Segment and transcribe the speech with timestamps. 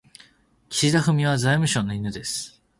[0.71, 2.59] 岸田文雄は財務省の犬です。